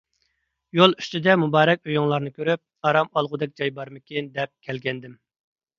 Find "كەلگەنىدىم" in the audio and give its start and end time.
4.69-5.17